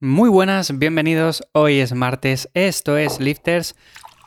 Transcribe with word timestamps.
Muy 0.00 0.30
buenas, 0.30 0.78
bienvenidos. 0.78 1.42
Hoy 1.50 1.80
es 1.80 1.92
martes, 1.92 2.48
esto 2.54 2.96
es 2.96 3.18
Lifters. 3.18 3.74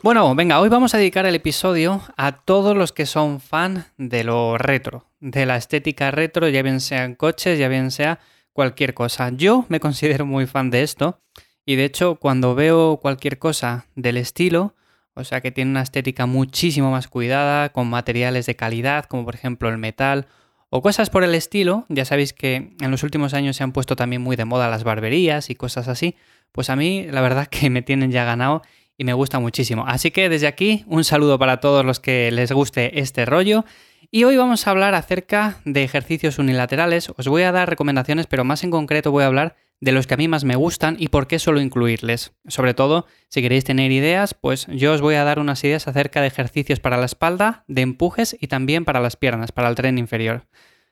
Bueno, 0.04 0.36
venga, 0.36 0.60
hoy 0.60 0.68
vamos 0.68 0.94
a 0.94 0.98
dedicar 0.98 1.26
el 1.26 1.34
episodio 1.34 2.02
a 2.18 2.44
todos 2.44 2.76
los 2.76 2.92
que 2.92 3.06
son 3.06 3.40
fan 3.40 3.86
de 3.98 4.26
lo 4.26 4.58
retro, 4.58 5.06
de 5.22 5.46
la 5.46 5.56
estética 5.56 6.12
retro, 6.12 6.50
ya 6.50 6.62
bien 6.62 6.82
sean 6.82 7.16
coches, 7.16 7.58
ya 7.58 7.70
bien 7.70 7.90
sea 7.90 8.20
cualquier 8.52 8.94
cosa. 8.94 9.30
Yo 9.30 9.66
me 9.70 9.80
considero 9.80 10.26
muy 10.26 10.46
fan 10.46 10.72
de 10.72 10.84
esto 10.84 11.22
y 11.66 11.78
de 11.78 11.86
hecho 11.86 12.16
cuando 12.16 12.54
veo 12.54 12.98
cualquier 12.98 13.40
cosa 13.40 13.86
del 13.96 14.18
estilo, 14.18 14.76
o 15.14 15.24
sea 15.24 15.40
que 15.40 15.54
tiene 15.54 15.72
una 15.72 15.84
estética 15.84 16.26
muchísimo 16.26 16.92
más 16.92 17.08
cuidada, 17.08 17.72
con 17.72 17.90
materiales 17.90 18.46
de 18.46 18.58
calidad, 18.58 19.06
como 19.06 19.24
por 19.24 19.36
ejemplo 19.36 19.70
el 19.70 19.78
metal 19.78 20.28
o 20.74 20.82
cosas 20.82 21.10
por 21.10 21.26
el 21.26 21.36
estilo, 21.36 21.86
ya 21.90 22.06
sabéis 22.06 22.32
que 22.32 22.72
en 22.80 22.92
los 22.92 23.04
últimos 23.04 23.34
años 23.34 23.58
se 23.58 23.64
han 23.64 23.74
puesto 23.74 23.98
también 23.98 24.22
muy 24.22 24.38
de 24.38 24.46
moda 24.46 24.70
las 24.70 24.86
barberías 24.86 25.50
y 25.50 25.56
cosas 25.56 25.90
así, 25.90 26.16
pues 26.54 26.70
a 26.70 26.78
mí 26.78 27.08
la 27.12 27.20
verdad 27.20 27.48
que 27.48 27.70
me 27.70 27.82
tienen 27.82 28.10
ya 28.10 28.24
ganado 28.24 28.62
y 28.98 29.04
me 29.04 29.12
gusta 29.12 29.40
muchísimo. 29.40 29.86
Así 29.86 30.12
que 30.12 30.30
desde 30.30 30.48
aquí 30.48 30.86
un 30.88 31.04
saludo 31.04 31.38
para 31.38 31.60
todos 31.60 31.84
los 31.84 32.00
que 32.00 32.32
les 32.32 32.54
guste 32.54 33.02
este 33.02 33.26
rollo. 33.26 33.66
Y 34.12 34.24
hoy 34.24 34.38
vamos 34.38 34.66
a 34.66 34.72
hablar 34.72 34.96
acerca 34.96 35.58
de 35.66 35.84
ejercicios 35.84 36.40
unilaterales. 36.40 37.12
Os 37.18 37.28
voy 37.28 37.44
a 37.44 37.52
dar 37.52 37.70
recomendaciones, 37.70 38.28
pero 38.28 38.46
más 38.46 38.64
en 38.64 38.72
concreto 38.72 39.12
voy 39.12 39.24
a 39.24 39.28
hablar 39.28 39.58
de 39.82 39.92
los 39.92 40.06
que 40.08 40.14
a 40.14 40.18
mí 40.18 40.28
más 40.28 40.46
me 40.46 40.56
gustan 40.56 40.96
y 41.00 41.08
por 41.10 41.28
qué 41.28 41.40
suelo 41.40 41.60
incluirles. 41.60 42.34
Sobre 42.48 42.76
todo, 42.76 43.08
si 43.28 43.42
queréis 43.42 43.66
tener 43.66 43.92
ideas, 43.92 44.36
pues 44.36 44.68
yo 44.68 44.94
os 44.94 45.02
voy 45.02 45.16
a 45.16 45.24
dar 45.24 45.40
unas 45.40 45.64
ideas 45.64 45.88
acerca 45.88 46.22
de 46.22 46.28
ejercicios 46.28 46.80
para 46.80 46.98
la 46.98 47.08
espalda, 47.08 47.66
de 47.68 47.82
empujes 47.82 48.38
y 48.40 48.48
también 48.48 48.86
para 48.86 49.00
las 49.00 49.16
piernas, 49.16 49.52
para 49.52 49.68
el 49.68 49.76
tren 49.76 49.98
inferior. 49.98 50.46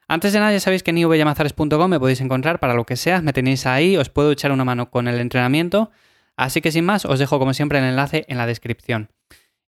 Antes 0.08 0.34
de 0.34 0.40
nada, 0.40 0.52
ya 0.52 0.60
sabéis 0.60 0.82
que 0.82 0.90
en 0.90 0.98
ivyamazares.com 0.98 1.88
me 1.88 2.00
podéis 2.00 2.20
encontrar 2.20 2.60
para 2.60 2.74
lo 2.74 2.84
que 2.86 2.96
sea, 2.96 3.22
me 3.22 3.32
tenéis 3.32 3.68
ahí, 3.68 3.96
os 3.96 4.10
puedo 4.10 4.32
echar 4.32 4.52
una 4.52 4.66
mano 4.66 4.90
con 4.90 5.08
el 5.08 5.20
entrenamiento, 5.20 5.92
así 6.36 6.62
que 6.62 6.72
sin 6.72 6.84
más, 6.84 7.06
os 7.06 7.20
dejo 7.20 7.38
como 7.38 7.54
siempre 7.54 7.78
el 7.78 7.86
enlace 7.86 8.26
en 8.28 8.38
la 8.38 8.48
descripción. 8.48 9.12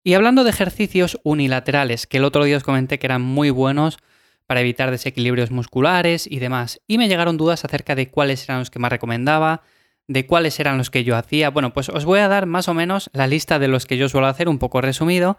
Y 0.03 0.15
hablando 0.15 0.43
de 0.43 0.49
ejercicios 0.49 1.19
unilaterales, 1.23 2.07
que 2.07 2.17
el 2.17 2.23
otro 2.23 2.43
día 2.43 2.57
os 2.57 2.63
comenté 2.63 2.97
que 2.97 3.05
eran 3.05 3.21
muy 3.21 3.51
buenos 3.51 3.99
para 4.51 4.59
evitar 4.59 4.91
desequilibrios 4.91 5.49
musculares 5.49 6.27
y 6.29 6.39
demás. 6.39 6.81
Y 6.85 6.97
me 6.97 7.07
llegaron 7.07 7.37
dudas 7.37 7.63
acerca 7.63 7.95
de 7.95 8.09
cuáles 8.09 8.43
eran 8.43 8.59
los 8.59 8.69
que 8.69 8.79
más 8.79 8.91
recomendaba, 8.91 9.61
de 10.09 10.25
cuáles 10.25 10.59
eran 10.59 10.77
los 10.77 10.89
que 10.89 11.05
yo 11.05 11.15
hacía. 11.15 11.49
Bueno, 11.51 11.71
pues 11.73 11.87
os 11.87 12.03
voy 12.03 12.19
a 12.19 12.27
dar 12.27 12.47
más 12.47 12.67
o 12.67 12.73
menos 12.73 13.09
la 13.13 13.27
lista 13.27 13.59
de 13.59 13.69
los 13.69 13.85
que 13.85 13.95
yo 13.95 14.09
suelo 14.09 14.27
hacer, 14.27 14.49
un 14.49 14.59
poco 14.59 14.81
resumido. 14.81 15.37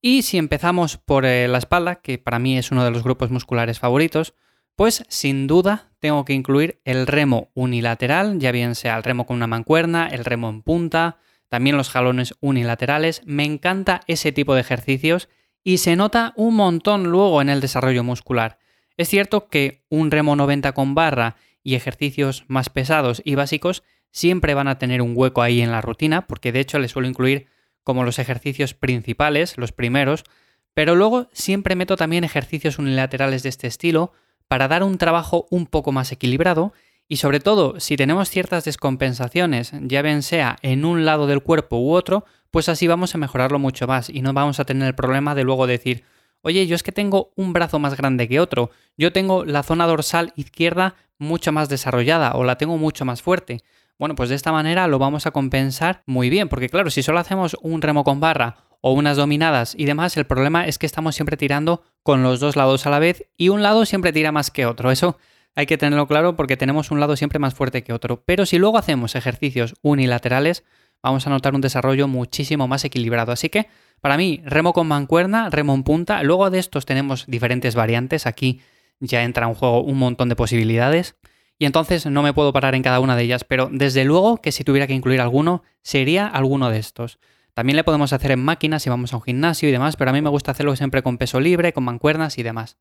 Y 0.00 0.22
si 0.22 0.38
empezamos 0.38 0.96
por 0.96 1.26
eh, 1.26 1.46
la 1.46 1.58
espalda, 1.58 1.96
que 1.96 2.16
para 2.16 2.38
mí 2.38 2.56
es 2.56 2.70
uno 2.70 2.84
de 2.84 2.90
los 2.90 3.02
grupos 3.02 3.30
musculares 3.30 3.80
favoritos, 3.80 4.32
pues 4.76 5.04
sin 5.08 5.46
duda 5.46 5.90
tengo 5.98 6.24
que 6.24 6.32
incluir 6.32 6.80
el 6.86 7.06
remo 7.06 7.50
unilateral, 7.52 8.38
ya 8.38 8.50
bien 8.50 8.74
sea 8.76 8.96
el 8.96 9.02
remo 9.02 9.26
con 9.26 9.36
una 9.36 9.46
mancuerna, 9.46 10.08
el 10.08 10.24
remo 10.24 10.48
en 10.48 10.62
punta, 10.62 11.18
también 11.50 11.76
los 11.76 11.90
jalones 11.90 12.32
unilaterales. 12.40 13.20
Me 13.26 13.44
encanta 13.44 14.00
ese 14.06 14.32
tipo 14.32 14.54
de 14.54 14.62
ejercicios 14.62 15.28
y 15.68 15.76
se 15.76 15.96
nota 15.96 16.32
un 16.34 16.54
montón 16.54 17.10
luego 17.10 17.42
en 17.42 17.50
el 17.50 17.60
desarrollo 17.60 18.02
muscular. 18.02 18.58
Es 18.96 19.10
cierto 19.10 19.50
que 19.50 19.84
un 19.90 20.10
remo 20.10 20.34
90 20.34 20.72
con 20.72 20.94
barra 20.94 21.36
y 21.62 21.74
ejercicios 21.74 22.46
más 22.48 22.70
pesados 22.70 23.20
y 23.22 23.34
básicos 23.34 23.82
siempre 24.10 24.54
van 24.54 24.68
a 24.68 24.78
tener 24.78 25.02
un 25.02 25.12
hueco 25.14 25.42
ahí 25.42 25.60
en 25.60 25.70
la 25.70 25.82
rutina, 25.82 26.26
porque 26.26 26.52
de 26.52 26.60
hecho 26.60 26.78
les 26.78 26.92
suelo 26.92 27.06
incluir 27.06 27.48
como 27.84 28.02
los 28.02 28.18
ejercicios 28.18 28.72
principales, 28.72 29.58
los 29.58 29.72
primeros, 29.72 30.24
pero 30.72 30.96
luego 30.96 31.28
siempre 31.34 31.76
meto 31.76 31.96
también 31.96 32.24
ejercicios 32.24 32.78
unilaterales 32.78 33.42
de 33.42 33.50
este 33.50 33.66
estilo 33.66 34.14
para 34.48 34.68
dar 34.68 34.82
un 34.82 34.96
trabajo 34.96 35.46
un 35.50 35.66
poco 35.66 35.92
más 35.92 36.10
equilibrado 36.12 36.72
y 37.08 37.16
sobre 37.16 37.40
todo 37.40 37.78
si 37.78 37.98
tenemos 37.98 38.30
ciertas 38.30 38.64
descompensaciones, 38.64 39.72
ya 39.82 40.00
bien 40.00 40.22
sea 40.22 40.56
en 40.62 40.86
un 40.86 41.04
lado 41.04 41.26
del 41.26 41.42
cuerpo 41.42 41.76
u 41.76 41.92
otro, 41.92 42.24
pues 42.50 42.68
así 42.68 42.86
vamos 42.86 43.14
a 43.14 43.18
mejorarlo 43.18 43.58
mucho 43.58 43.86
más 43.86 44.10
y 44.10 44.22
no 44.22 44.32
vamos 44.32 44.60
a 44.60 44.64
tener 44.64 44.88
el 44.88 44.94
problema 44.94 45.34
de 45.34 45.44
luego 45.44 45.66
decir, 45.66 46.04
oye, 46.42 46.66
yo 46.66 46.74
es 46.74 46.82
que 46.82 46.92
tengo 46.92 47.32
un 47.36 47.52
brazo 47.52 47.78
más 47.78 47.96
grande 47.96 48.28
que 48.28 48.40
otro, 48.40 48.70
yo 48.96 49.12
tengo 49.12 49.44
la 49.44 49.62
zona 49.62 49.86
dorsal 49.86 50.32
izquierda 50.36 50.94
mucho 51.18 51.52
más 51.52 51.68
desarrollada 51.68 52.32
o 52.32 52.44
la 52.44 52.56
tengo 52.56 52.78
mucho 52.78 53.04
más 53.04 53.22
fuerte. 53.22 53.62
Bueno, 53.98 54.14
pues 54.14 54.28
de 54.28 54.36
esta 54.36 54.52
manera 54.52 54.86
lo 54.86 54.98
vamos 54.98 55.26
a 55.26 55.32
compensar 55.32 56.02
muy 56.06 56.30
bien, 56.30 56.48
porque 56.48 56.68
claro, 56.68 56.90
si 56.90 57.02
solo 57.02 57.18
hacemos 57.18 57.56
un 57.62 57.82
remo 57.82 58.04
con 58.04 58.20
barra 58.20 58.58
o 58.80 58.92
unas 58.92 59.16
dominadas 59.16 59.74
y 59.76 59.86
demás, 59.86 60.16
el 60.16 60.26
problema 60.26 60.66
es 60.66 60.78
que 60.78 60.86
estamos 60.86 61.16
siempre 61.16 61.36
tirando 61.36 61.82
con 62.04 62.22
los 62.22 62.38
dos 62.38 62.54
lados 62.54 62.86
a 62.86 62.90
la 62.90 63.00
vez 63.00 63.28
y 63.36 63.48
un 63.48 63.62
lado 63.62 63.84
siempre 63.84 64.12
tira 64.12 64.30
más 64.30 64.52
que 64.52 64.66
otro. 64.66 64.92
Eso 64.92 65.18
hay 65.56 65.66
que 65.66 65.76
tenerlo 65.76 66.06
claro 66.06 66.36
porque 66.36 66.56
tenemos 66.56 66.92
un 66.92 67.00
lado 67.00 67.16
siempre 67.16 67.40
más 67.40 67.54
fuerte 67.54 67.82
que 67.82 67.92
otro. 67.92 68.22
Pero 68.24 68.46
si 68.46 68.58
luego 68.58 68.78
hacemos 68.78 69.16
ejercicios 69.16 69.74
unilaterales, 69.82 70.64
vamos 71.02 71.26
a 71.26 71.30
notar 71.30 71.54
un 71.54 71.60
desarrollo 71.60 72.08
muchísimo 72.08 72.68
más 72.68 72.84
equilibrado. 72.84 73.32
Así 73.32 73.48
que, 73.48 73.68
para 74.00 74.16
mí, 74.16 74.40
remo 74.44 74.72
con 74.72 74.86
mancuerna, 74.86 75.50
remo 75.50 75.74
en 75.74 75.82
punta. 75.82 76.22
Luego 76.22 76.50
de 76.50 76.58
estos 76.58 76.86
tenemos 76.86 77.26
diferentes 77.26 77.74
variantes. 77.74 78.26
Aquí 78.26 78.60
ya 79.00 79.22
entra 79.22 79.46
en 79.46 79.54
juego 79.54 79.82
un 79.82 79.98
montón 79.98 80.28
de 80.28 80.36
posibilidades. 80.36 81.16
Y 81.58 81.66
entonces 81.66 82.06
no 82.06 82.22
me 82.22 82.32
puedo 82.32 82.52
parar 82.52 82.74
en 82.74 82.82
cada 82.82 83.00
una 83.00 83.16
de 83.16 83.24
ellas, 83.24 83.42
pero 83.42 83.68
desde 83.72 84.04
luego 84.04 84.36
que 84.36 84.52
si 84.52 84.62
tuviera 84.62 84.86
que 84.86 84.94
incluir 84.94 85.20
alguno, 85.20 85.64
sería 85.82 86.26
alguno 86.28 86.70
de 86.70 86.78
estos. 86.78 87.18
También 87.52 87.74
le 87.74 87.82
podemos 87.82 88.12
hacer 88.12 88.30
en 88.30 88.44
máquinas 88.44 88.84
si 88.84 88.90
vamos 88.90 89.12
a 89.12 89.16
un 89.16 89.22
gimnasio 89.22 89.68
y 89.68 89.72
demás, 89.72 89.96
pero 89.96 90.10
a 90.10 90.12
mí 90.12 90.22
me 90.22 90.30
gusta 90.30 90.52
hacerlo 90.52 90.76
siempre 90.76 91.02
con 91.02 91.18
peso 91.18 91.40
libre, 91.40 91.72
con 91.72 91.82
mancuernas 91.82 92.38
y 92.38 92.44
demás. 92.44 92.78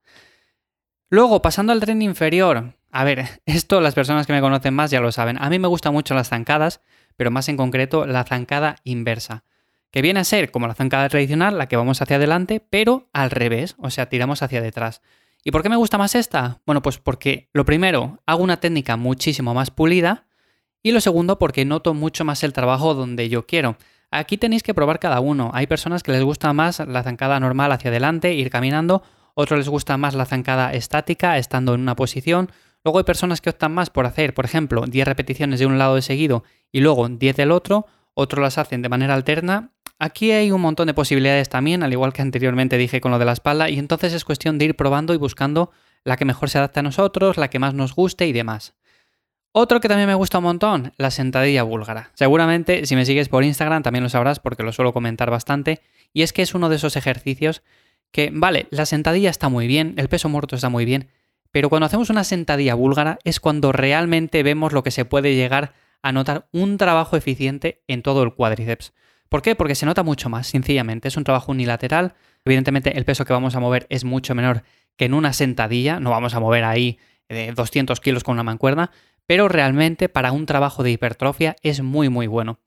Luego, 1.09 1.41
pasando 1.41 1.73
al 1.73 1.79
tren 1.79 2.03
inferior. 2.03 2.75
A 2.91 3.03
ver, 3.03 3.25
esto 3.47 3.81
las 3.81 3.95
personas 3.95 4.27
que 4.27 4.33
me 4.33 4.41
conocen 4.41 4.75
más 4.75 4.91
ya 4.91 5.01
lo 5.01 5.11
saben. 5.11 5.41
A 5.41 5.49
mí 5.49 5.57
me 5.57 5.67
gustan 5.67 5.93
mucho 5.93 6.13
las 6.13 6.29
zancadas, 6.29 6.81
pero 7.17 7.31
más 7.31 7.49
en 7.49 7.57
concreto 7.57 8.05
la 8.05 8.23
zancada 8.23 8.77
inversa, 8.85 9.43
que 9.91 10.01
viene 10.01 10.21
a 10.21 10.23
ser 10.23 10.51
como 10.51 10.67
la 10.67 10.75
zancada 10.75 11.09
tradicional, 11.09 11.57
la 11.57 11.67
que 11.67 11.75
vamos 11.75 12.01
hacia 12.01 12.15
adelante, 12.15 12.61
pero 12.69 13.09
al 13.11 13.31
revés, 13.31 13.75
o 13.79 13.89
sea, 13.89 14.07
tiramos 14.07 14.41
hacia 14.41 14.61
detrás. 14.61 15.01
¿Y 15.43 15.51
por 15.51 15.63
qué 15.63 15.69
me 15.69 15.75
gusta 15.75 15.97
más 15.97 16.15
esta? 16.15 16.61
Bueno, 16.65 16.81
pues 16.81 16.97
porque 16.97 17.49
lo 17.53 17.65
primero, 17.65 18.21
hago 18.25 18.43
una 18.43 18.59
técnica 18.59 18.97
muchísimo 18.97 19.53
más 19.53 19.71
pulida 19.71 20.25
y 20.83 20.91
lo 20.91 21.01
segundo, 21.01 21.39
porque 21.39 21.65
noto 21.65 21.93
mucho 21.93 22.23
más 22.23 22.43
el 22.43 22.53
trabajo 22.53 22.93
donde 22.93 23.29
yo 23.29 23.45
quiero. 23.45 23.77
Aquí 24.11 24.37
tenéis 24.37 24.63
que 24.63 24.73
probar 24.73 24.99
cada 24.99 25.19
uno. 25.19 25.51
Hay 25.53 25.67
personas 25.67 26.03
que 26.03 26.11
les 26.11 26.23
gusta 26.23 26.53
más 26.53 26.79
la 26.79 27.03
zancada 27.03 27.39
normal 27.39 27.71
hacia 27.71 27.89
adelante, 27.89 28.33
ir 28.33 28.49
caminando, 28.49 29.03
otros 29.33 29.59
les 29.59 29.69
gusta 29.69 29.97
más 29.97 30.15
la 30.15 30.25
zancada 30.25 30.73
estática, 30.73 31.37
estando 31.37 31.75
en 31.75 31.81
una 31.81 31.95
posición, 31.95 32.51
Luego 32.83 32.99
hay 32.99 33.03
personas 33.03 33.41
que 33.41 33.49
optan 33.49 33.73
más 33.73 33.89
por 33.89 34.05
hacer, 34.05 34.33
por 34.33 34.45
ejemplo, 34.45 34.85
10 34.85 35.07
repeticiones 35.07 35.59
de 35.59 35.65
un 35.65 35.77
lado 35.77 35.95
de 35.95 36.01
seguido 36.01 36.43
y 36.71 36.81
luego 36.81 37.07
10 37.09 37.35
del 37.35 37.51
otro, 37.51 37.85
otros 38.13 38.41
las 38.41 38.57
hacen 38.57 38.81
de 38.81 38.89
manera 38.89 39.13
alterna. 39.13 39.71
Aquí 39.99 40.31
hay 40.31 40.51
un 40.51 40.61
montón 40.61 40.87
de 40.87 40.93
posibilidades 40.93 41.49
también, 41.49 41.83
al 41.83 41.91
igual 41.91 42.13
que 42.13 42.21
anteriormente 42.21 42.77
dije 42.77 43.01
con 43.01 43.11
lo 43.11 43.19
de 43.19 43.25
la 43.25 43.33
espalda, 43.33 43.69
y 43.69 43.79
entonces 43.79 44.13
es 44.13 44.25
cuestión 44.25 44.57
de 44.57 44.65
ir 44.65 44.75
probando 44.75 45.13
y 45.13 45.17
buscando 45.17 45.71
la 46.03 46.17
que 46.17 46.25
mejor 46.25 46.49
se 46.49 46.59
adapte 46.59 46.79
a 46.79 46.83
nosotros, 46.83 47.37
la 47.37 47.49
que 47.49 47.59
más 47.59 47.73
nos 47.73 47.95
guste 47.95 48.27
y 48.27 48.31
demás. 48.31 48.75
Otro 49.51 49.79
que 49.79 49.87
también 49.87 50.07
me 50.07 50.13
gusta 50.13 50.37
un 50.37 50.43
montón, 50.43 50.93
la 50.97 51.09
sentadilla 51.09 51.63
búlgara. 51.63 52.11
Seguramente 52.13 52.85
si 52.85 52.95
me 52.95 53.05
sigues 53.05 53.27
por 53.27 53.43
Instagram 53.43 53.81
también 53.81 54.03
lo 54.03 54.09
sabrás 54.09 54.39
porque 54.39 54.61
lo 54.61 54.71
suelo 54.71 54.93
comentar 54.93 55.31
bastante, 55.31 55.81
y 56.13 56.21
es 56.21 56.31
que 56.31 56.43
es 56.43 56.53
uno 56.53 56.69
de 56.69 56.75
esos 56.75 56.95
ejercicios 56.95 57.63
que, 58.11 58.29
vale, 58.31 58.67
la 58.69 58.85
sentadilla 58.85 59.29
está 59.29 59.49
muy 59.49 59.67
bien, 59.67 59.95
el 59.97 60.09
peso 60.09 60.29
muerto 60.29 60.55
está 60.55 60.69
muy 60.69 60.85
bien, 60.85 61.09
pero 61.57 61.71
cuando 61.71 61.87
hacemos 61.87 62.11
una 62.11 62.23
sentadilla 62.23 62.75
búlgara 62.75 63.17
es 63.23 63.39
cuando 63.39 63.71
realmente 63.71 64.43
vemos 64.43 64.73
lo 64.73 64.83
que 64.83 64.91
se 64.91 65.05
puede 65.05 65.33
llegar 65.33 65.73
a 66.03 66.11
notar 66.11 66.47
un 66.51 66.77
trabajo 66.77 67.17
eficiente 67.17 67.81
en 67.87 68.03
todo 68.03 68.21
el 68.21 68.35
cuádriceps. 68.35 68.93
¿Por 69.27 69.41
qué? 69.41 69.55
Porque 69.55 69.73
se 69.73 69.87
nota 69.87 70.03
mucho 70.03 70.29
más, 70.29 70.45
sencillamente. 70.45 71.07
Es 71.07 71.17
un 71.17 71.23
trabajo 71.23 71.51
unilateral. 71.51 72.13
Evidentemente 72.45 72.95
el 72.95 73.05
peso 73.05 73.25
que 73.25 73.33
vamos 73.33 73.55
a 73.55 73.59
mover 73.59 73.87
es 73.89 74.03
mucho 74.03 74.35
menor 74.35 74.61
que 74.97 75.05
en 75.05 75.15
una 75.15 75.33
sentadilla. 75.33 75.99
No 75.99 76.11
vamos 76.11 76.35
a 76.35 76.39
mover 76.39 76.63
ahí 76.63 76.99
200 77.27 77.97
eh, 77.97 78.01
kilos 78.03 78.23
con 78.23 78.33
una 78.33 78.43
mancuerna. 78.43 78.91
Pero 79.25 79.47
realmente 79.47 80.09
para 80.09 80.33
un 80.33 80.45
trabajo 80.45 80.83
de 80.83 80.91
hipertrofia 80.91 81.55
es 81.63 81.81
muy 81.81 82.09
muy 82.09 82.27
bueno. 82.27 82.59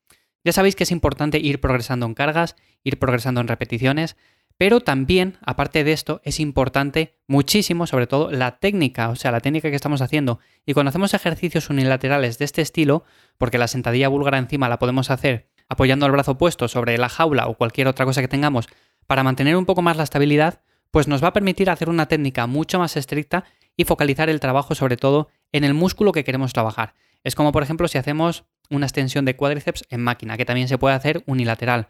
Ya 0.42 0.50
sabéis 0.50 0.74
que 0.74 0.82
es 0.82 0.90
importante 0.90 1.38
ir 1.38 1.60
progresando 1.60 2.06
en 2.06 2.14
cargas, 2.14 2.56
ir 2.82 2.98
progresando 2.98 3.40
en 3.40 3.46
repeticiones. 3.46 4.16
Pero 4.60 4.80
también, 4.80 5.38
aparte 5.40 5.84
de 5.84 5.92
esto, 5.92 6.20
es 6.22 6.38
importante 6.38 7.16
muchísimo, 7.26 7.86
sobre 7.86 8.06
todo, 8.06 8.30
la 8.30 8.58
técnica, 8.58 9.08
o 9.08 9.16
sea, 9.16 9.32
la 9.32 9.40
técnica 9.40 9.70
que 9.70 9.74
estamos 9.74 10.02
haciendo. 10.02 10.38
Y 10.66 10.74
cuando 10.74 10.90
hacemos 10.90 11.14
ejercicios 11.14 11.70
unilaterales 11.70 12.36
de 12.36 12.44
este 12.44 12.60
estilo, 12.60 13.04
porque 13.38 13.56
la 13.56 13.68
sentadilla 13.68 14.08
búlgara 14.08 14.36
encima 14.36 14.68
la 14.68 14.78
podemos 14.78 15.10
hacer 15.10 15.48
apoyando 15.70 16.04
el 16.04 16.12
brazo 16.12 16.36
puesto 16.36 16.68
sobre 16.68 16.98
la 16.98 17.08
jaula 17.08 17.46
o 17.46 17.54
cualquier 17.54 17.88
otra 17.88 18.04
cosa 18.04 18.20
que 18.20 18.28
tengamos 18.28 18.66
para 19.06 19.22
mantener 19.22 19.56
un 19.56 19.64
poco 19.64 19.80
más 19.80 19.96
la 19.96 20.02
estabilidad, 20.02 20.60
pues 20.90 21.08
nos 21.08 21.24
va 21.24 21.28
a 21.28 21.32
permitir 21.32 21.70
hacer 21.70 21.88
una 21.88 22.04
técnica 22.04 22.46
mucho 22.46 22.78
más 22.78 22.98
estricta 22.98 23.44
y 23.78 23.84
focalizar 23.84 24.28
el 24.28 24.40
trabajo 24.40 24.74
sobre 24.74 24.98
todo 24.98 25.28
en 25.52 25.64
el 25.64 25.72
músculo 25.72 26.12
que 26.12 26.22
queremos 26.22 26.52
trabajar. 26.52 26.92
Es 27.24 27.34
como 27.34 27.50
por 27.52 27.62
ejemplo 27.62 27.88
si 27.88 27.96
hacemos 27.96 28.44
una 28.68 28.84
extensión 28.84 29.24
de 29.24 29.36
cuádriceps 29.36 29.86
en 29.88 30.02
máquina, 30.02 30.36
que 30.36 30.44
también 30.44 30.68
se 30.68 30.76
puede 30.76 30.96
hacer 30.96 31.22
unilateral, 31.24 31.88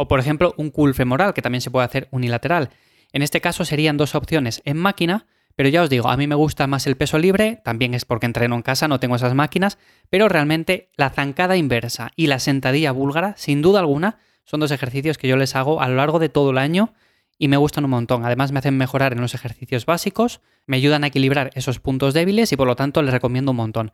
o 0.00 0.08
por 0.08 0.18
ejemplo, 0.18 0.54
un 0.56 0.70
curl 0.70 0.94
femoral, 0.94 1.34
que 1.34 1.42
también 1.42 1.60
se 1.60 1.70
puede 1.70 1.84
hacer 1.84 2.08
unilateral. 2.10 2.70
En 3.12 3.20
este 3.20 3.42
caso 3.42 3.66
serían 3.66 3.98
dos 3.98 4.14
opciones 4.14 4.62
en 4.64 4.78
máquina, 4.78 5.26
Pero 5.56 5.68
ya 5.68 5.82
os 5.82 5.90
digo, 5.90 6.08
a 6.08 6.16
mí 6.16 6.26
me 6.26 6.34
gusta 6.34 6.66
más 6.66 6.86
el 6.86 6.96
peso 6.96 7.18
libre, 7.18 7.60
también 7.62 7.92
es 7.92 8.06
porque 8.06 8.24
entreno 8.24 8.54
en 8.54 8.62
casa, 8.62 8.88
no 8.88 8.98
tengo 8.98 9.16
esas 9.16 9.34
máquinas, 9.34 9.76
pero 10.08 10.26
realmente 10.26 10.88
la 10.96 11.10
zancada 11.10 11.58
inversa 11.58 12.12
y 12.16 12.28
la 12.28 12.38
sentadilla 12.38 12.92
búlgara, 12.92 13.34
sin 13.36 13.60
duda 13.60 13.80
alguna, 13.80 14.16
son 14.44 14.60
dos 14.60 14.70
ejercicios 14.70 15.18
que 15.18 15.28
yo 15.28 15.36
les 15.36 15.54
hago 15.56 15.82
a 15.82 15.88
lo 15.88 15.96
largo 15.96 16.18
de 16.18 16.30
todo 16.30 16.50
el 16.52 16.56
año 16.56 16.94
y 17.38 17.48
me 17.48 17.58
gustan 17.58 17.84
un 17.84 17.90
montón. 17.90 18.24
Además 18.24 18.52
me 18.52 18.58
hacen 18.58 18.78
mejorar 18.78 19.12
en 19.12 19.20
los 19.20 19.34
ejercicios 19.34 19.84
básicos, 19.84 20.40
me 20.64 20.78
ayudan 20.78 21.04
a 21.04 21.08
equilibrar 21.08 21.50
esos 21.54 21.78
puntos 21.78 22.14
débiles 22.14 22.52
y 22.52 22.56
por 22.56 22.66
lo 22.66 22.76
tanto 22.76 23.02
les 23.02 23.12
recomiendo 23.12 23.50
un 23.50 23.58
montón. 23.58 23.92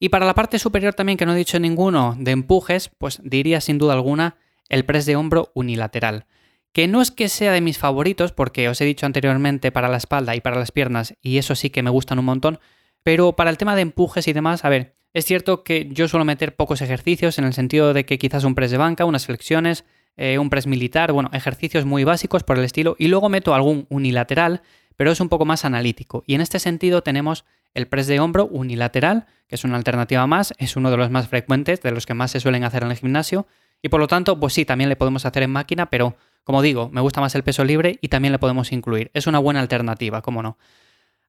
Y 0.00 0.08
para 0.08 0.26
la 0.26 0.34
parte 0.34 0.58
superior 0.58 0.94
también, 0.94 1.16
que 1.16 1.26
no 1.26 1.34
he 1.34 1.38
dicho 1.38 1.60
ninguno, 1.60 2.16
de 2.18 2.32
empujes, 2.32 2.90
pues 2.98 3.20
diría 3.22 3.60
sin 3.60 3.78
duda 3.78 3.92
alguna 3.92 4.36
el 4.68 4.84
press 4.84 5.06
de 5.06 5.16
hombro 5.16 5.50
unilateral. 5.54 6.26
Que 6.72 6.88
no 6.88 7.00
es 7.00 7.10
que 7.10 7.28
sea 7.28 7.52
de 7.52 7.60
mis 7.60 7.78
favoritos, 7.78 8.32
porque 8.32 8.68
os 8.68 8.80
he 8.80 8.84
dicho 8.84 9.06
anteriormente 9.06 9.70
para 9.70 9.88
la 9.88 9.96
espalda 9.96 10.34
y 10.34 10.40
para 10.40 10.58
las 10.58 10.72
piernas, 10.72 11.14
y 11.22 11.38
eso 11.38 11.54
sí 11.54 11.70
que 11.70 11.82
me 11.82 11.90
gustan 11.90 12.18
un 12.18 12.24
montón, 12.24 12.58
pero 13.02 13.36
para 13.36 13.50
el 13.50 13.58
tema 13.58 13.76
de 13.76 13.82
empujes 13.82 14.26
y 14.28 14.32
demás, 14.32 14.64
a 14.64 14.68
ver, 14.68 14.96
es 15.12 15.24
cierto 15.24 15.62
que 15.62 15.88
yo 15.92 16.08
suelo 16.08 16.24
meter 16.24 16.56
pocos 16.56 16.80
ejercicios 16.80 17.38
en 17.38 17.44
el 17.44 17.52
sentido 17.52 17.94
de 17.94 18.04
que 18.04 18.18
quizás 18.18 18.42
un 18.42 18.56
press 18.56 18.72
de 18.72 18.78
banca, 18.78 19.04
unas 19.04 19.26
flexiones, 19.26 19.84
eh, 20.16 20.38
un 20.38 20.50
press 20.50 20.66
militar, 20.66 21.12
bueno, 21.12 21.30
ejercicios 21.32 21.84
muy 21.84 22.02
básicos 22.02 22.42
por 22.42 22.58
el 22.58 22.64
estilo, 22.64 22.96
y 22.98 23.06
luego 23.06 23.28
meto 23.28 23.54
algún 23.54 23.86
unilateral, 23.90 24.62
pero 24.96 25.12
es 25.12 25.20
un 25.20 25.28
poco 25.28 25.44
más 25.44 25.64
analítico. 25.64 26.24
Y 26.26 26.34
en 26.34 26.40
este 26.40 26.58
sentido 26.58 27.02
tenemos 27.02 27.44
el 27.74 27.86
press 27.86 28.06
de 28.06 28.20
hombro 28.20 28.46
unilateral, 28.46 29.26
que 29.48 29.56
es 29.56 29.64
una 29.64 29.76
alternativa 29.76 30.26
más, 30.26 30.54
es 30.58 30.76
uno 30.76 30.90
de 30.90 30.96
los 30.96 31.10
más 31.10 31.28
frecuentes, 31.28 31.80
de 31.82 31.90
los 31.90 32.06
que 32.06 32.14
más 32.14 32.30
se 32.30 32.40
suelen 32.40 32.64
hacer 32.64 32.84
en 32.84 32.90
el 32.90 32.96
gimnasio, 32.96 33.46
y 33.84 33.90
por 33.90 34.00
lo 34.00 34.08
tanto, 34.08 34.40
pues 34.40 34.54
sí, 34.54 34.64
también 34.64 34.88
le 34.88 34.96
podemos 34.96 35.26
hacer 35.26 35.42
en 35.42 35.50
máquina, 35.50 35.90
pero 35.90 36.16
como 36.42 36.62
digo, 36.62 36.88
me 36.90 37.02
gusta 37.02 37.20
más 37.20 37.34
el 37.34 37.44
peso 37.44 37.64
libre 37.64 37.98
y 38.00 38.08
también 38.08 38.32
le 38.32 38.38
podemos 38.38 38.72
incluir. 38.72 39.10
Es 39.12 39.26
una 39.26 39.38
buena 39.38 39.60
alternativa, 39.60 40.22
cómo 40.22 40.42
no. 40.42 40.56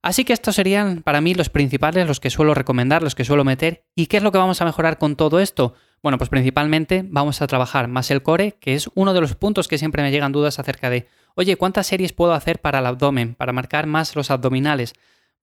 Así 0.02 0.24
que 0.24 0.32
estos 0.32 0.56
serían 0.56 1.02
para 1.02 1.20
mí 1.20 1.34
los 1.34 1.50
principales, 1.50 2.08
los 2.08 2.22
que 2.22 2.30
suelo 2.30 2.54
recomendar, 2.54 3.04
los 3.04 3.14
que 3.14 3.26
suelo 3.26 3.44
meter. 3.44 3.84
¿Y 3.94 4.06
qué 4.06 4.16
es 4.16 4.24
lo 4.24 4.32
que 4.32 4.38
vamos 4.38 4.62
a 4.62 4.66
mejorar 4.66 4.98
con 4.98 5.18
todo 5.18 5.42
esto? 5.42 5.74
Bueno, 6.02 6.18
pues 6.18 6.30
principalmente 6.30 7.04
vamos 7.06 7.42
a 7.42 7.48
trabajar 7.48 7.90
más 7.90 8.10
el 8.10 8.24
core, 8.24 8.54
que 8.54 8.74
es 8.74 8.90
uno 8.96 9.14
de 9.14 9.20
los 9.20 9.36
puntos 9.36 9.68
que 9.68 9.78
siempre 9.78 10.02
me 10.02 10.12
llegan 10.12 10.32
dudas 10.32 10.58
acerca 10.58 10.90
de, 10.90 11.10
oye, 11.36 11.58
¿cuántas 11.58 11.88
series 11.88 12.14
puedo 12.14 12.32
hacer 12.32 12.62
para 12.62 12.80
el 12.80 12.86
abdomen, 12.86 13.36
para 13.36 13.52
marcar 13.52 13.86
más 13.86 14.16
los 14.16 14.32
abdominales? 14.32 14.94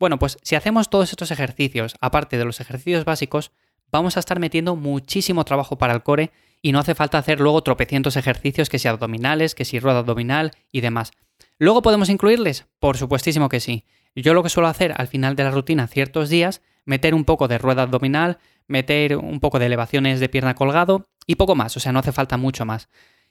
Bueno, 0.01 0.19
pues 0.19 0.39
si 0.41 0.55
hacemos 0.55 0.89
todos 0.89 1.11
estos 1.11 1.31
ejercicios, 1.31 1.95
aparte 2.01 2.39
de 2.39 2.47
los 2.47 2.59
ejercicios 2.63 3.05
básicos, 3.05 3.53
vamos 3.93 4.17
a 4.17 4.21
estar 4.21 4.41
metiendo 4.41 4.75
muchísimo 4.75 5.45
trabajo 5.45 5.77
para 5.77 5.93
el 5.93 6.03
core 6.03 6.33
y 6.63 6.73
no 6.73 6.79
hace 6.79 6.95
falta 6.95 7.19
hacer 7.19 7.41
luego 7.41 7.63
tropecientos 7.63 8.17
ejercicios, 8.17 8.71
que 8.71 8.79
si 8.79 8.89
abdominales, 8.89 9.55
que 9.55 9.65
si 9.65 9.79
rueda 9.79 9.99
abdominal 9.99 10.53
y 10.73 10.81
demás. 10.81 11.13
¿Luego 11.59 11.83
podemos 11.83 12.09
incluirles? 12.09 12.67
Por 12.79 12.97
supuestísimo 12.97 13.49
que 13.49 13.61
sí. 13.61 13.85
Yo 14.15 14.35
lo 14.35 14.43
que 14.43 14.49
suelo 14.49 14.69
hacer 14.69 14.95
al 14.97 15.09
final 15.09 15.37
de 15.37 15.45
la 15.45 15.51
rutina 15.51 15.87
ciertos 15.87 16.29
días, 16.29 16.63
meter 16.85 17.15
un 17.15 17.25
poco 17.25 17.49
de 17.49 17.59
rueda 17.59 17.83
abdominal, 17.83 18.39
meter 18.67 19.17
un 19.17 19.41
poco 19.41 19.59
de 19.59 19.67
elevaciones 19.67 20.21
de 20.21 20.29
pierna 20.29 20.55
colgado 20.55 21.09
y 21.27 21.37
poco 21.37 21.55
más, 21.55 21.77
o 21.77 21.81
sea, 21.81 21.93
no 21.93 21.99
hace 21.99 22.13
falta 22.13 22.37
mucho 22.37 22.65
más. 22.65 22.89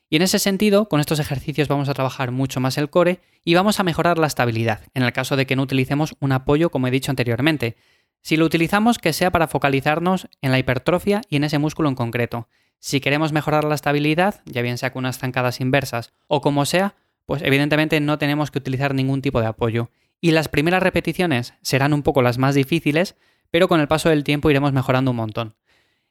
Y 0.10 0.18
en 0.18 0.24
ese 0.24 0.40
sentido, 0.40 0.90
con 0.90 1.00
estos 1.00 1.20
ejercicios 1.20 1.70
vamos 1.70 1.88
a 1.88 1.94
trabajar 1.94 2.32
mucho 2.32 2.60
más 2.60 2.78
el 2.78 2.90
core 2.90 3.22
y 3.46 3.54
vamos 3.54 3.80
a 3.80 3.84
mejorar 3.84 4.18
la 4.18 4.28
estabilidad, 4.28 4.82
en 4.94 5.04
el 5.04 5.14
caso 5.14 5.38
de 5.38 5.46
que 5.46 5.56
no 5.56 5.64
utilicemos 5.64 6.16
un 6.20 6.34
apoyo 6.34 6.70
como 6.70 6.88
he 6.88 6.92
dicho 6.92 7.12
anteriormente. 7.12 7.78
Si 8.22 8.38
lo 8.38 8.46
utilizamos, 8.46 9.00
que 9.00 9.14
sea 9.14 9.32
para 9.32 9.48
focalizarnos 9.48 10.28
en 10.42 10.52
la 10.52 10.60
hipertrofia 10.60 11.22
y 11.30 11.38
en 11.38 11.44
ese 11.44 11.58
músculo 11.58 11.90
en 11.90 11.96
concreto. 11.96 12.48
Si 12.80 13.00
queremos 13.00 13.32
mejorar 13.32 13.64
la 13.64 13.76
estabilidad, 13.76 14.42
ya 14.46 14.62
bien 14.62 14.78
sea 14.78 14.92
con 14.92 15.02
unas 15.02 15.20
zancadas 15.20 15.62
inversas 15.62 16.14
o 16.28 16.42
como 16.42 16.66
sea, 16.66 16.96
pues 17.26 17.42
evidentemente 17.44 18.00
no 18.00 18.18
tenemos 18.18 18.52
que 18.52 18.60
utilizar 18.60 18.94
ningún 18.94 19.22
tipo 19.22 19.40
de 19.40 19.48
apoyo 19.48 19.90
y 20.22 20.32
las 20.32 20.48
primeras 20.48 20.84
repeticiones 20.84 21.56
serán 21.62 21.94
un 21.94 22.04
poco 22.04 22.22
las 22.22 22.38
más 22.38 22.56
difíciles, 22.56 23.16
pero 23.50 23.68
con 23.68 23.82
el 23.82 23.88
paso 23.88 24.10
del 24.10 24.24
tiempo 24.24 24.50
iremos 24.52 24.72
mejorando 24.72 25.12
un 25.12 25.18
montón. 25.18 25.56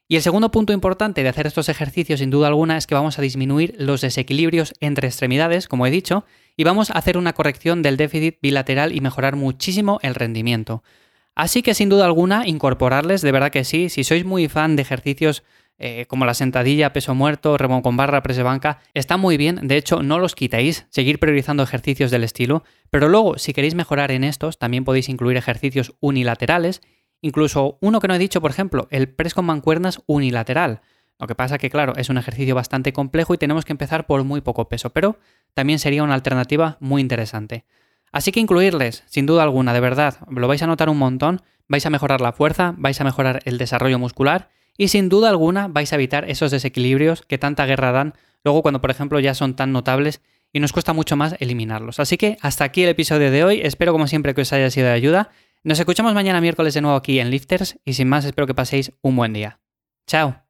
Y 0.08 0.16
el 0.16 0.22
segundo 0.22 0.50
punto 0.50 0.72
importante 0.72 1.22
de 1.22 1.28
hacer 1.28 1.46
estos 1.46 1.68
ejercicios 1.68 2.18
sin 2.18 2.30
duda 2.30 2.48
alguna 2.48 2.76
es 2.76 2.88
que 2.88 2.96
vamos 2.96 3.18
a 3.18 3.22
disminuir 3.22 3.76
los 3.78 4.00
desequilibrios 4.00 4.74
entre 4.80 5.06
extremidades, 5.06 5.68
como 5.68 5.86
he 5.86 5.90
dicho, 5.92 6.24
y 6.56 6.64
vamos 6.64 6.90
a 6.90 6.94
hacer 6.94 7.16
una 7.16 7.32
corrección 7.32 7.82
del 7.82 7.96
déficit 7.96 8.38
bilateral 8.42 8.92
y 8.92 9.00
mejorar 9.00 9.36
muchísimo 9.36 10.00
el 10.02 10.16
rendimiento. 10.16 10.82
Así 11.34 11.62
que 11.62 11.74
sin 11.74 11.88
duda 11.88 12.04
alguna 12.04 12.46
incorporarles, 12.46 13.22
de 13.22 13.32
verdad 13.32 13.50
que 13.50 13.64
sí, 13.64 13.88
si 13.88 14.04
sois 14.04 14.24
muy 14.24 14.48
fan 14.48 14.76
de 14.76 14.82
ejercicios 14.82 15.42
eh, 15.82 16.04
como 16.08 16.26
la 16.26 16.34
sentadilla, 16.34 16.92
peso 16.92 17.14
muerto, 17.14 17.56
remo 17.56 17.80
con 17.80 17.96
barra, 17.96 18.22
press 18.22 18.36
de 18.36 18.42
banca, 18.42 18.80
está 18.92 19.16
muy 19.16 19.38
bien, 19.38 19.66
de 19.66 19.78
hecho 19.78 20.02
no 20.02 20.18
los 20.18 20.34
quitéis, 20.34 20.86
seguir 20.90 21.18
priorizando 21.18 21.62
ejercicios 21.62 22.10
del 22.10 22.22
estilo, 22.22 22.64
pero 22.90 23.08
luego 23.08 23.38
si 23.38 23.54
queréis 23.54 23.74
mejorar 23.74 24.10
en 24.10 24.22
estos 24.22 24.58
también 24.58 24.84
podéis 24.84 25.08
incluir 25.08 25.38
ejercicios 25.38 25.94
unilaterales, 26.00 26.82
incluso 27.22 27.78
uno 27.80 27.98
que 28.00 28.08
no 28.08 28.14
he 28.14 28.18
dicho, 28.18 28.42
por 28.42 28.50
ejemplo, 28.50 28.88
el 28.90 29.08
press 29.08 29.32
con 29.32 29.46
mancuernas 29.46 30.02
unilateral. 30.04 30.82
Lo 31.18 31.26
que 31.26 31.34
pasa 31.34 31.56
que 31.56 31.70
claro, 31.70 31.94
es 31.96 32.10
un 32.10 32.18
ejercicio 32.18 32.54
bastante 32.54 32.92
complejo 32.92 33.32
y 33.32 33.38
tenemos 33.38 33.64
que 33.64 33.72
empezar 33.72 34.06
por 34.06 34.22
muy 34.22 34.42
poco 34.42 34.68
peso, 34.68 34.90
pero 34.90 35.18
también 35.54 35.78
sería 35.78 36.02
una 36.02 36.14
alternativa 36.14 36.76
muy 36.80 37.00
interesante. 37.00 37.64
Así 38.12 38.32
que 38.32 38.40
incluirles, 38.40 39.04
sin 39.06 39.26
duda 39.26 39.42
alguna, 39.42 39.72
de 39.72 39.80
verdad, 39.80 40.18
lo 40.28 40.48
vais 40.48 40.62
a 40.62 40.66
notar 40.66 40.88
un 40.88 40.98
montón, 40.98 41.42
vais 41.68 41.86
a 41.86 41.90
mejorar 41.90 42.20
la 42.20 42.32
fuerza, 42.32 42.74
vais 42.76 43.00
a 43.00 43.04
mejorar 43.04 43.40
el 43.44 43.58
desarrollo 43.58 43.98
muscular 43.98 44.50
y 44.76 44.88
sin 44.88 45.08
duda 45.08 45.28
alguna 45.28 45.68
vais 45.68 45.92
a 45.92 45.96
evitar 45.96 46.28
esos 46.28 46.50
desequilibrios 46.50 47.22
que 47.22 47.38
tanta 47.38 47.66
guerra 47.66 47.92
dan 47.92 48.14
luego 48.44 48.62
cuando 48.62 48.80
por 48.80 48.90
ejemplo 48.90 49.20
ya 49.20 49.34
son 49.34 49.54
tan 49.54 49.72
notables 49.72 50.22
y 50.52 50.60
nos 50.60 50.72
cuesta 50.72 50.92
mucho 50.92 51.16
más 51.16 51.36
eliminarlos. 51.38 52.00
Así 52.00 52.16
que 52.16 52.36
hasta 52.40 52.64
aquí 52.64 52.82
el 52.82 52.88
episodio 52.88 53.30
de 53.30 53.44
hoy, 53.44 53.60
espero 53.62 53.92
como 53.92 54.08
siempre 54.08 54.34
que 54.34 54.40
os 54.40 54.52
haya 54.52 54.70
sido 54.70 54.86
de 54.88 54.92
ayuda. 54.94 55.30
Nos 55.62 55.78
escuchamos 55.78 56.14
mañana 56.14 56.40
miércoles 56.40 56.74
de 56.74 56.80
nuevo 56.80 56.96
aquí 56.96 57.20
en 57.20 57.30
Lifters 57.30 57.78
y 57.84 57.92
sin 57.92 58.08
más 58.08 58.24
espero 58.24 58.46
que 58.46 58.54
paséis 58.54 58.92
un 59.02 59.16
buen 59.16 59.32
día. 59.32 59.60
Chao. 60.06 60.49